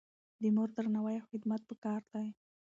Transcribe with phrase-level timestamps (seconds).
[0.41, 2.27] د مور درناوی او خدمت پکار دی.